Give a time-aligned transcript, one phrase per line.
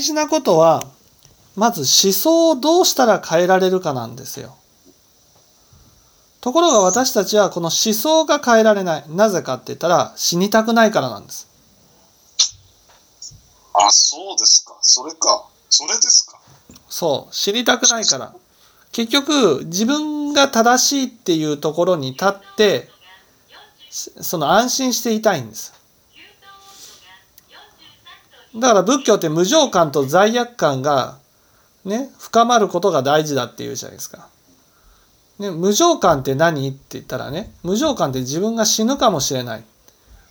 [0.00, 0.82] 大事なことは
[1.56, 4.56] まず思想をどうしたら変えられるかなんですよ。
[6.40, 9.04] ところが私たちはこの思想が変えられない。
[9.10, 11.46] なぜかって言ったら死にたくないからなんです。
[13.74, 14.78] あ、そうですか。
[14.80, 15.46] それか。
[15.68, 16.40] それですか。
[16.88, 17.34] そう。
[17.34, 18.32] 死にたくないから。
[18.92, 22.88] 結局自分が正しいっていうところに立って
[23.90, 25.79] その安心していたいんです。
[28.56, 31.18] だから仏教って無常感と罪悪感が
[31.84, 34.28] ね深まることが大事だっていうじゃないですか。
[35.38, 39.64] ね、無常感って何って言ったらね無常感って自分が死ぬかもしれない。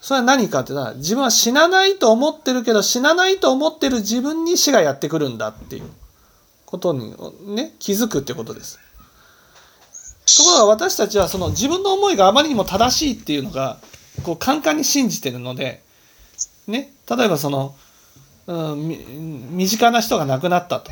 [0.00, 5.84] それは何かって言ったら自分は死なないと思ってるけど死なないと思ってる自分に死がやってくるんだっていう
[6.64, 7.14] ことに
[7.54, 8.78] ね気づくってことです。
[10.26, 13.78] ところが私たちはその自分の思いがあまりにも正しいっていうのが
[14.24, 15.82] こうカンカンに信じてるので、
[16.66, 17.76] ね、例えばその、
[18.46, 18.88] うん、
[19.56, 20.90] 身近な人が亡くなったと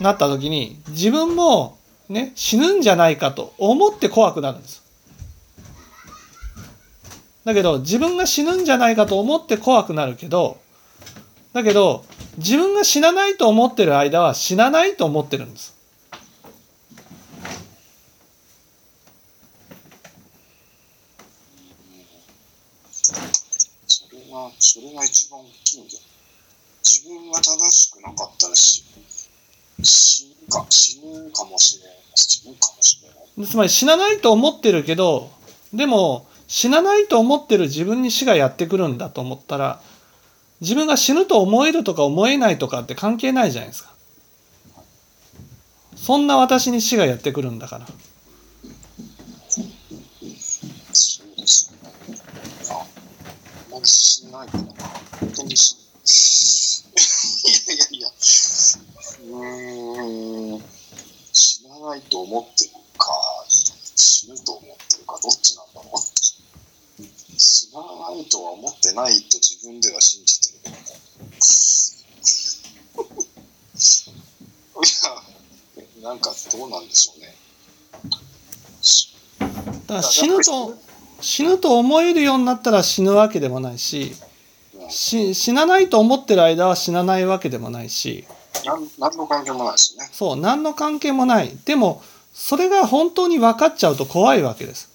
[0.00, 1.78] なった時に自分も、
[2.08, 4.84] ね、死ぬんじゃないかと思って怖くなるんです。
[7.44, 10.58] だけど自分が死ぬんじゃないかと思って怖くなるけど
[11.52, 12.04] だけど
[12.38, 15.75] 自分が死なないと思ってる間は死なないと思ってるんです。
[24.58, 26.00] それが一番大きいんだよ。
[26.84, 28.84] 自分が正しくなかったら死
[29.82, 31.96] 死ぬか死ぬかもしれない。
[32.14, 33.48] 死ぬかもしれない。
[33.48, 35.30] つまり死なないと思ってるけど
[35.72, 39.80] でも死なないと思ってる自分に死がやってくるんだと思ったら
[40.60, 43.94] 自分が死ぬと思えるとか思えないとかって関係ないじゃないですか。
[45.96, 47.86] そんな私に死がやってくるんだから
[53.84, 54.64] しないかな。
[55.20, 55.76] 本当にし、
[57.44, 58.12] いやいやいや、う
[60.56, 60.62] ん、
[61.32, 63.12] 死なないと思ってるか、
[63.48, 65.98] 死ぬと思ってるか、どっちなんだろう。
[67.38, 70.82] 死なないとは思ってないと自分では信じてるけどね。
[74.82, 77.36] いや、なんかどうなんでしょうね。
[79.86, 80.74] だから死ぬと
[81.20, 84.14] 死ぬと思えるようになったら死ぬわけでもないし
[84.88, 88.24] 死なないと思ってる間は死なないわけでもないし。
[88.64, 90.08] 何の関係もないですね。
[90.12, 91.56] そう何の関係もない。
[91.64, 94.90] でもそれが本当に分かっちゃうと怖いわけです。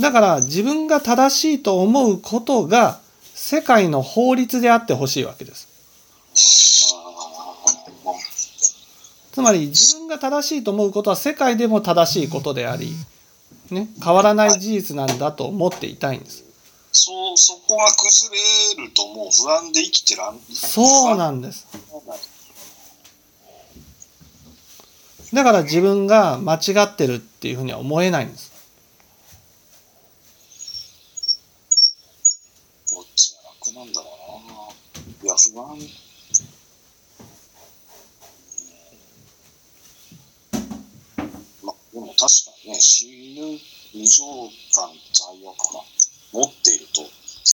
[0.00, 3.00] だから自分が正しいと思うことが
[3.34, 5.68] 世界の法律であってほしいわけです。
[9.32, 12.94] つまり自分が正しいと思うことは世界でも正しいことであり
[13.70, 16.44] ね、変わらない事実なんだと思っていたいんです。
[16.92, 18.36] そうそこが崩
[18.76, 21.66] れるともう不安で生きてらんそうなんです。
[25.32, 28.52] だから自分が間違ってるっていうふうには思えないんです。
[32.94, 34.08] どっちが楽なんだろ
[34.46, 34.54] うな。
[35.24, 35.76] いや不安
[41.64, 43.06] まあでも確かにね死
[43.38, 43.56] ぬ
[43.94, 44.24] 異常
[44.74, 45.80] 感罪悪感
[46.32, 47.03] 持っていると